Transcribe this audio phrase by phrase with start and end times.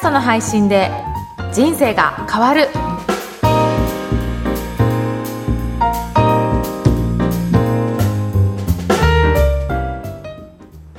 [0.00, 0.90] ストの配信で
[1.52, 2.68] 人生が変わる。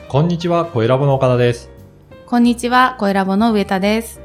[0.08, 1.72] こんにちは、小ラボの岡田です。
[2.28, 4.22] こんにちは声ラボの上田です。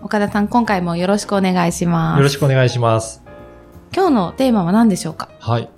[0.00, 2.18] 岡田さん今回もよろしくお願いします。
[2.18, 3.20] よろしくお願いします。
[3.92, 5.28] 今日のテーマは何でしょうか？
[5.40, 5.68] はい。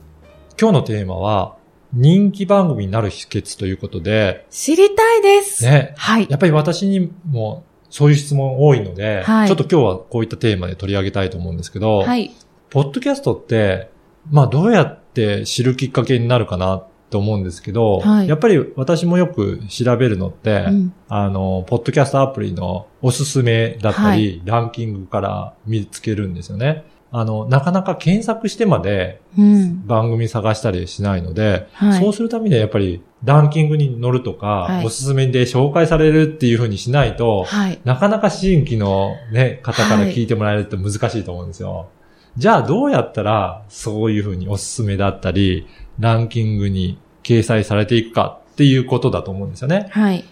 [0.60, 1.56] 今日のテーマは、
[1.94, 5.64] 人気番組になる秘訣ということで、知りたいです。
[5.64, 6.26] ね、はい。
[6.28, 7.64] やっぱり私にも
[7.96, 9.48] そういう質問多いので、はい。
[9.48, 12.30] ちょっと今日はこういったテーマで取り上げたいと思うんですけど、はい。
[12.68, 13.88] ポッドキャストって、
[14.30, 18.28] まあどうやって知るきっかけになるかなと思うんですけど、はい。
[18.28, 20.94] やっぱり私もよく調べるのって、うん。
[21.08, 26.84] あの、ポッドキャストアプリのおすすめだったり、ランキングから見つけるんですよね。
[27.18, 29.86] あの、なかなか検索してまでうん。
[29.86, 32.00] 番組探したりしないので、はい。
[32.00, 34.84] そうするためにはやっぱりランキングに乗るとか、はい。
[34.84, 37.80] おすすめで紹介されるっていう風にしないと、はい。
[37.84, 41.88] なかなか新規のね、方から聞いてもらえるって難しいと思うんですよ。
[42.36, 45.66] じゃあどうやったらそういう風におすすめだったり、
[45.98, 49.88] ランキングに掲載されていくかっていうことだと思うんですよね。
[49.90, 50.22] はい。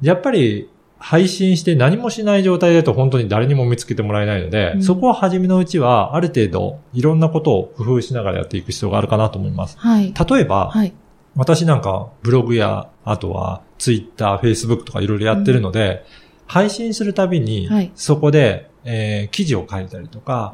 [0.00, 0.70] やっぱり
[1.02, 4.82] 配信して何もしない状態だと本当に誰にも見つけてもらえないので、うん。
[4.82, 9.78] そこは初めのうちはある程度いろんなことを工夫しながらやっていく必要があるかなと思います。
[9.78, 10.12] はい。
[10.12, 10.92] 例えば、はい。
[11.36, 16.04] 私なんかブログや、あとはツイッター、フェイスブックとかいろいろやってるので、
[16.46, 20.52] 配信するたびにはい、そこで、えー記事を書いたりとか、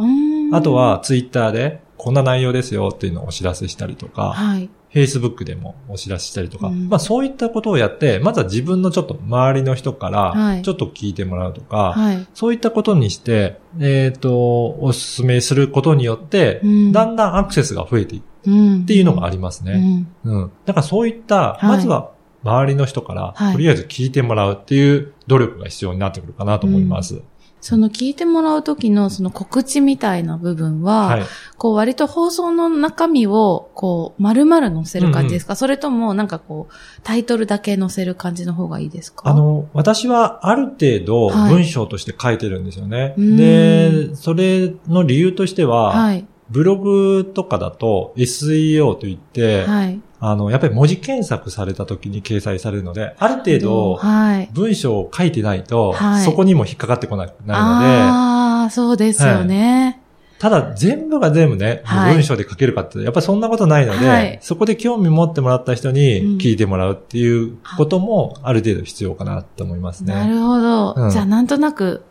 [0.52, 4.69] あとはツイッターでこんな内容ですよっていうのをお知らせしたりとか、はい。
[4.97, 12.27] Facebook でもお知らせしたりとか、うんまあそういったことをやって、まずは自分のちょっと周りの人かはいら、ちょっと聞いてもらうとか、はい。
[12.33, 20.06] そういったことにして、えっ、と、おすすめすることによって、うんだんだんアクセスが増えていくうんっていうのがありますね。
[20.24, 20.52] うんうん。
[20.64, 27.20] だからそういった、いまずは周りの人から、はいとりあえず聞いてもらうっていう努力が必要になってくるかなと思います。
[27.67, 31.23] その聞いてもらう時のその告知みたいな部分は、はい。
[31.58, 39.29] こう割と放送の中身をこう丸々載せる感じですか、それともなんかこうタイトルだけ載せる感じの方がいいですか？
[39.29, 43.14] あ、の、私はある程度はい文章として書いてるんですよね。
[43.18, 46.24] うんで、それの理由としては、はい。
[46.48, 50.01] ブログとかだと SEO といって、はい。
[50.18, 54.48] あの、やっぱり文字検索された時に掲載されるので、ある程度はい。
[54.52, 60.00] 文章を書いてないと、はいそこにも引っかかってこなくなるので、ああ、そうですよね。
[60.38, 70.14] ただ全部が全部ね、はい文章で書けるかって、やっぱりそんなことないので、はいそこで興味持ってもらった人にうん聞いてもらうっていうこともある程度必要かなと思いますね。
[70.14, 70.94] なるほど。
[70.96, 72.04] うんじゃあなんとなく、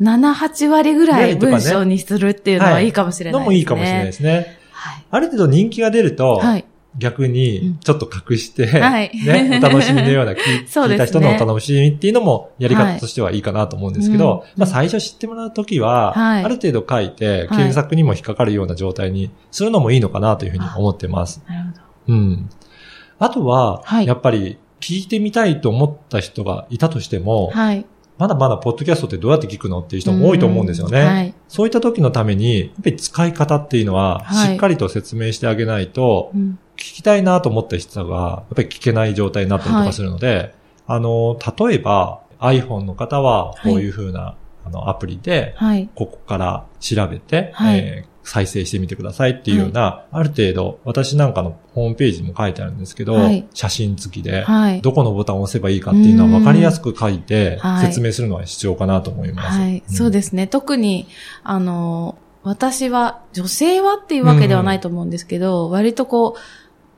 [0.00, 3.44] 7、8割ぐらい文章にするっていうのはいいかもしれないですね。
[3.44, 4.58] のもいいかもしれないですね。
[4.72, 5.04] はい。
[5.10, 6.64] ある程度人気が出ると、はい。
[6.98, 7.32] 逆うん。
[7.32, 9.10] にちょっと隠して、はい。
[9.24, 16.44] ね、お楽しみのような 聞いた人のお楽しみっていうのもやり方としてはいいかなと思うんですけど、まあ最初知ってもらうときは、はい。
[16.44, 17.48] ある程度書いて、はい。
[17.48, 21.42] 検索にも引っかかるような状態にするのもいいのかなというふうに思ってます。
[21.48, 22.14] なるほど。
[22.14, 22.50] うん。
[23.18, 24.06] あとは、はい。
[24.06, 27.84] やっぱり聞いてみたいと思った人がいたとしても、はい。
[28.20, 31.00] まだまだポッドキャストってどうやって聞くのっていう人も多いと思うんですよね。
[31.00, 31.34] うんはい。
[31.48, 40.54] そういった時のために、やっぱり使い方っていうのは、はいしっかりと説明してあげないと、うん聞きたいなと思った人が、やっぱり聞けない状態になったりとかするので、
[40.86, 45.90] あの、例えば iPhone の方は、こういう風な、あの、アプリで、はい。
[45.94, 54.80] ここから調べて、はいえー再生してみてくださいっていうような、ある程度、私なんかのホームページにも書いてあるんですけど、はい写真付きで、はい。
[54.80, 59.58] どこのボタンを押せばいいかっていうのは分かりやすく書いてはい説明するのは必要かなと思います。
[59.58, 59.82] はい。
[59.86, 60.46] そうですすね。
[60.46, 61.06] 特に、
[61.42, 66.36] あの、私は、女性はっていうわけではないと思うんですけど、割とこ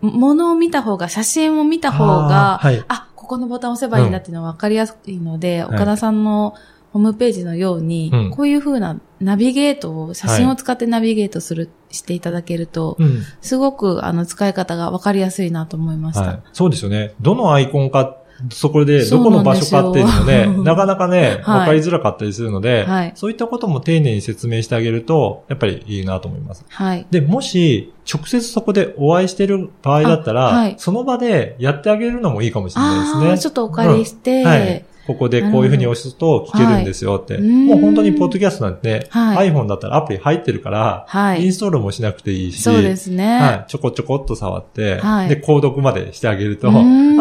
[0.02, 6.54] う、ものを見た方が、写真を見た方が、あここのボタンを押せばいいんだっていうのは分かりやすいので、い岡田さんの
[6.92, 16.22] ホームページのように、うんこういう風なナビゲートを、写真を使ってナビゲートする、していただけると、うんすごく、あの、使い方が分かりやすいなと思いました。
[16.22, 16.42] はい。
[16.52, 17.14] そうですよね。
[17.20, 18.18] どのアイコンか、
[18.50, 26.64] そこでどこの場所かっていうのね、なかなかね、 はい分かりづらかったりするので、はいそういったことも丁寧に説明してあげると、やっぱりいいなと思います。
[26.68, 27.06] はい。
[27.10, 33.38] で、もし、直接そこでお会いしてる場合だったら、その場でやってあげるのもいいかもしれないですね。
[33.38, 34.84] ちょっとお借りして、はい。
[35.06, 37.34] ここでこういうふうに押すと聞けるんですよって。
[37.34, 43.38] はいもう本当にポッドキャストなんて、はい iPhone だったらアプリ入ってるから、はいインストールもしなくていいし、そうですね。
[43.38, 43.64] はい。
[43.68, 46.72] ちょこちょこっと触って、はいで、購読までしてあげると、あ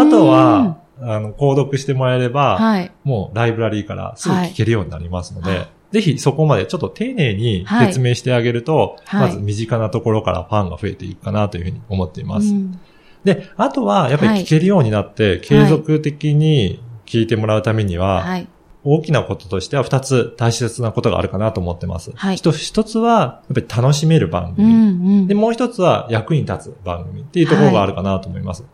[0.09, 2.91] とは、あの、購読してもらえれば、はい。
[3.03, 12.47] もうライブラリーからすぐ聞けるようになりますので、はいぜひそこまでちょっと丁寧にはい説明してあげると、はいまず身近なところからファンが増えていくかなというふうに思っています。
[12.47, 12.79] うん
[13.23, 18.47] で、あとはやっぱり聞けるようになって、継続的に聞いてもらうためには、はい。
[18.83, 22.13] 大きなこととしては二つ大切なことがあるかなと思ってます。
[22.15, 24.73] はい一つ一つは、やっぱり楽しめる番う組。
[24.73, 24.81] んう
[25.21, 25.27] ん。
[25.27, 28.63] で、もう一つは役に立つ番組っていうところがあるかなと思います。
[28.63, 28.65] い、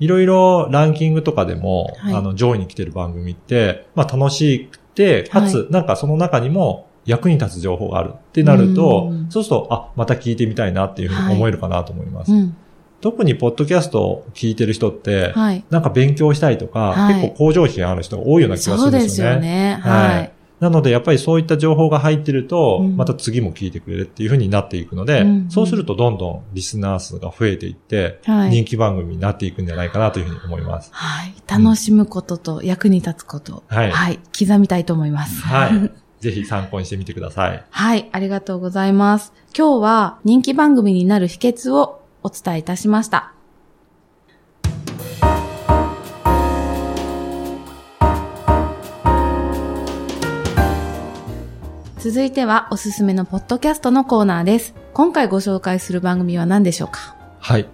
[0.00, 12.32] ろいろランキングとかでも、はいあの、上位に来てる番組って、まあ楽しくて、かつ、はなんかその中にも役に立つ情報があるってなるとうん、そうすると、あ、また聞いてみたいなっていうふうに思えるかなと思います。
[12.32, 12.56] うん。
[13.00, 15.64] 特にポッドキャストを聞いてる人って、はい。
[15.70, 19.34] なんか勉強したいとか、はい結構向上心ある人が多いような気がすそうでるんですすよね。
[19.34, 19.78] よね。
[19.82, 20.28] ははいい。
[20.62, 30.90] なので、やっぱりそういった情報が入ってると、うんまた次も聞いてくれるっていう風になっていくので、うんそうするとどんどんリスナー数が増えていって、はい人気番組になっていくんじゃないかなというふうに思います。
[30.92, 31.34] はい。
[31.48, 33.64] 楽しむことと役に立つこと。
[33.66, 34.20] はいはい。
[34.38, 35.42] 刻みたいと思います。
[35.42, 35.90] はい。
[36.22, 37.64] ぜひ参考にしてみてください。
[37.68, 38.08] はい。
[38.12, 39.32] ありがとうございます。
[39.56, 43.32] 今日は人気番組になる秘訣をお伝えいたしました。
[52.02, 54.74] 続いてはおすすめのポッドキャストのコーナーです。
[54.92, 57.14] 今回ご紹介する番組は何でしょうか？
[57.38, 57.68] はい。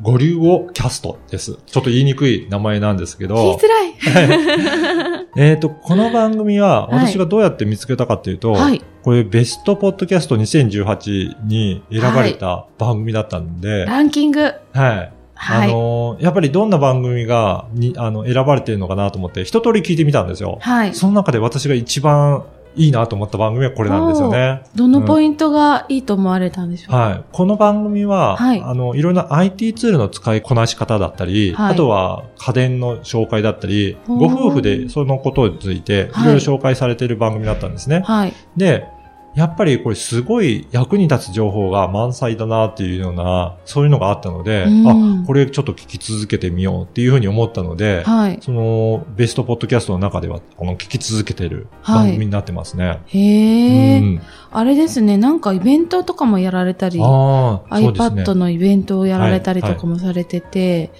[0.00, 1.58] ゴリュオキャストです。
[1.66, 5.28] ちょっと言いにくい名前なんですけ言いどづ、らい。
[5.36, 8.80] えっと、この番組ははい私がどうやって見つけたかっていうと、はい。
[9.02, 14.40] これベストポッドキャスト2018に選ばれた番組だったんで、ランキング。
[14.44, 14.54] はい。
[14.72, 15.12] はい。
[15.34, 20.56] あのーやっぱりどんな番組がに、あの、選ばれてるのかなと思って、一通り聞いてみたんですよ。
[20.62, 20.94] はい。
[20.94, 24.62] その中で私が一番いいなと思った番組はこれなんですよね。
[24.74, 26.90] どのポイントがいいと思われたんでしょう？
[26.90, 27.24] か、はい。
[27.30, 38.02] この番組は、はいあの、いろんな IT ツールの使いこなし方だったり、はいあとは家電の紹介だったり、ご夫婦でそのことについて、はいいろいろ紹介されている番組だったんですね。
[38.04, 38.32] はい。
[38.56, 38.86] で、
[39.34, 48.38] やっぱりこれすごい役に立つ情報が満載だなっていうような、そういうのがあったので、うんあ、これちょっと聞き続けてみようっていうふうに思ったので、はい。
[48.42, 53.00] そのベストポッドキャストの中では、この聞き続けてる番組になってますね。
[53.06, 57.04] へえ、うん、あれですね、なんかイベントとかもやられたり、ね。
[57.04, 60.90] iPad のイベントをやられたりとかもされてて、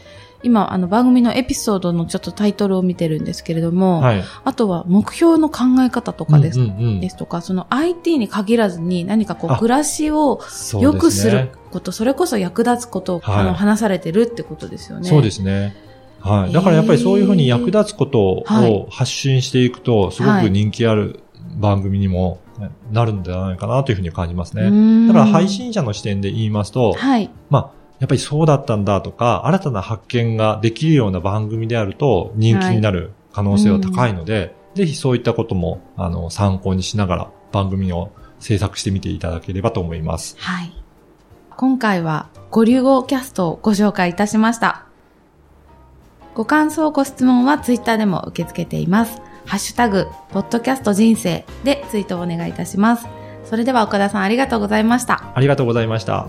[0.42, 4.24] 今、あの番組のエピソードのちょっとタイトルを見てるんですけれども、はい。
[4.44, 6.58] あとは目標の考え方とかです,、
[7.00, 10.40] ですとか、その IT に限らずに何かこうあ暮らしを
[10.80, 15.08] 良くするねこと、それこそ役立つことを、はいあの話されてるってことですよね。
[15.08, 15.74] そうですね。
[16.20, 16.52] はい。
[16.52, 21.20] だからやっぱりそういうふうに役立つことはいを発信していくと、すごく人気ある
[21.58, 22.40] 番組にも
[22.90, 24.70] なるんじゃないかなというふうに感じますね。
[24.70, 27.30] ねだから配信者の視点で言いますと、はい。
[27.50, 38.10] まあ、やっぱりそうだったんだとか、新たな発見ができるような番組であると人気になる可能性は高いので、ぜひそういったことも、あの、参考にしながら番組を
[38.40, 40.34] 制作してみていただければと思います。
[40.40, 40.72] はい。
[41.56, 44.86] 今回は、ご流語キャストをご紹介いたしました。
[46.34, 49.22] ご感想、ご質問はツイッターでも受け付けています。
[49.46, 53.06] ハッシュタグ、ポッドキャスト人生でツイートをお願いいたします。
[53.44, 55.30] それでは岡田さんありがとうございました。
[55.36, 56.26] ありがとうございました。